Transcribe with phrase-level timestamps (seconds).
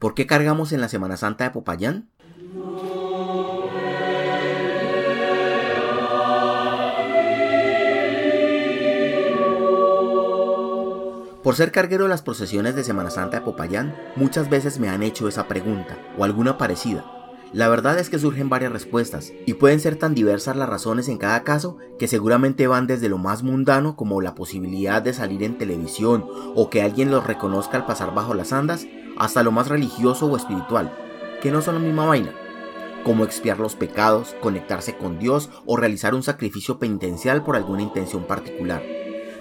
[0.00, 2.08] ¿Por qué cargamos en la Semana Santa de Popayán?
[11.42, 15.02] Por ser carguero de las procesiones de Semana Santa de Popayán, muchas veces me han
[15.02, 17.04] hecho esa pregunta o alguna parecida.
[17.52, 21.18] La verdad es que surgen varias respuestas y pueden ser tan diversas las razones en
[21.18, 25.58] cada caso que seguramente van desde lo más mundano como la posibilidad de salir en
[25.58, 26.24] televisión
[26.54, 28.86] o que alguien los reconozca al pasar bajo las andas
[29.20, 30.90] hasta lo más religioso o espiritual,
[31.42, 32.32] que no son la misma vaina,
[33.04, 38.24] como expiar los pecados, conectarse con Dios o realizar un sacrificio penitencial por alguna intención
[38.24, 38.82] particular.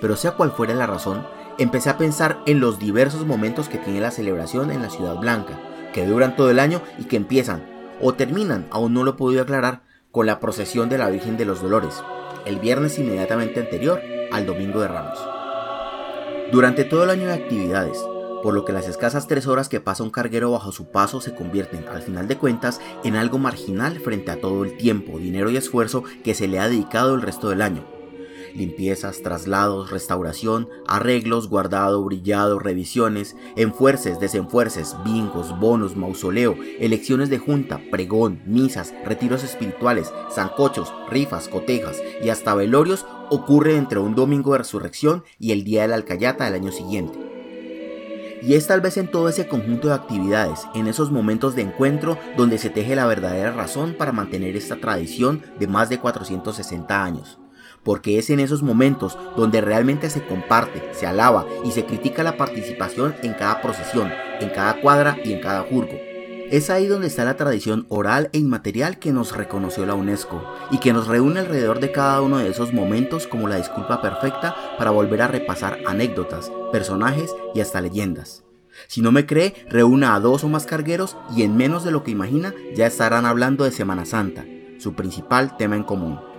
[0.00, 1.26] Pero sea cual fuera la razón,
[1.58, 5.58] empecé a pensar en los diversos momentos que tiene la celebración en la Ciudad Blanca,
[5.92, 7.68] que duran todo el año y que empiezan
[8.00, 9.82] o terminan, aún no lo he podido aclarar,
[10.12, 12.00] con la procesión de la Virgen de los Dolores,
[12.44, 15.18] el viernes inmediatamente anterior al Domingo de Ramos.
[16.52, 17.98] Durante todo el año de actividades,
[18.44, 21.34] por lo que las escasas tres horas que pasa un carguero bajo su paso se
[21.34, 25.56] convierten, al final de cuentas, en algo marginal frente a todo el tiempo, dinero y
[25.56, 27.86] esfuerzo que se le ha dedicado el resto del año,
[28.54, 37.80] limpiezas, traslados, restauración, arreglos, guardado, brillado, revisiones, enfuerces, desenfuerces, bingos, bonos, mausoleo, elecciones de junta,
[37.90, 44.58] pregón, misas, retiros espirituales, zancochos, rifas, cotejas y hasta velorios ocurre entre un domingo de
[44.58, 47.23] resurrección y el día de la alcayata del año siguiente.
[48.46, 52.18] Y es tal vez en todo ese conjunto de actividades, en esos momentos de encuentro,
[52.36, 57.38] donde se teje la verdadera razón para mantener esta tradición de más de 460 años
[57.82, 62.38] porque es en esos momentos donde realmente se comparte, se alaba y se critica la
[62.38, 66.13] participación en cada procesión, en cada cuadra y en cada jurgo.
[66.50, 70.78] Es ahí donde está la tradición oral e inmaterial que nos reconoció la UNESCO y
[70.78, 74.90] que nos reúne alrededor de cada uno de esos momentos como la disculpa perfecta para
[74.90, 78.44] volver a repasar anécdotas, personajes y hasta leyendas.
[78.88, 82.04] Si no me cree, reúna a dos o más cargueros y en menos de lo
[82.04, 84.44] que imagina ya estarán hablando de Semana Santa,
[84.78, 86.33] su principal tema en común.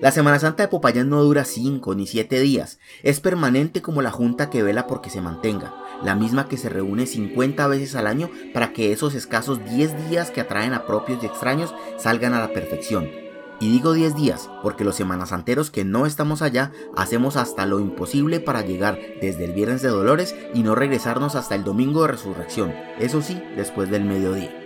[0.00, 4.10] La Semana Santa de Popayán no dura 5 ni 7 días, es permanente como la
[4.10, 8.30] junta que vela porque se mantenga, la misma que se reúne 50 veces al año
[8.52, 12.52] para que esos escasos 10 días que atraen a propios y extraños salgan a la
[12.52, 13.10] perfección.
[13.60, 18.40] Y digo 10 días porque los semanasanteros que no estamos allá hacemos hasta lo imposible
[18.40, 22.74] para llegar desde el viernes de Dolores y no regresarnos hasta el domingo de resurrección,
[22.98, 24.61] eso sí, después del mediodía.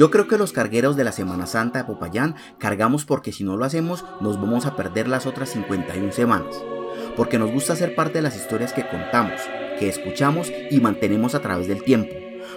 [0.00, 3.58] Yo creo que los cargueros de la Semana Santa de Popayán cargamos porque si no
[3.58, 6.56] lo hacemos nos vamos a perder las otras 51 semanas.
[7.18, 9.42] Porque nos gusta ser parte de las historias que contamos,
[9.78, 12.14] que escuchamos y mantenemos a través del tiempo.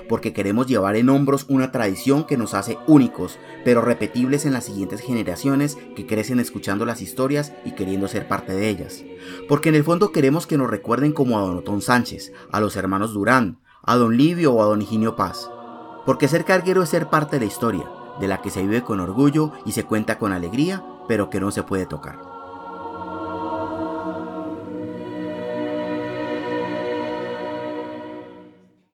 [0.07, 4.63] Porque queremos llevar en hombros una tradición que nos hace únicos, pero repetibles en las
[4.63, 9.03] siguientes generaciones que crecen escuchando las historias y queriendo ser parte de ellas.
[9.49, 12.77] Porque en el fondo queremos que nos recuerden como a Don Otón Sánchez, a los
[12.77, 15.49] hermanos Durán, a Don Livio o a Don Higinio Paz
[16.05, 18.99] porque ser carguero es ser parte de la historia, de la que se vive con
[18.99, 22.42] orgullo y se cuenta con alegría, pero que no se puede tocar.